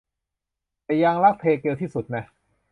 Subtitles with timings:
[0.83, 2.23] แต่ยังรักเทเกลที่สุดนะ